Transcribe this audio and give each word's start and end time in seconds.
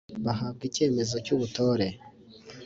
bahabwa 0.25 0.63
icyemezo 0.69 1.15
cy'ubutore 1.25 1.87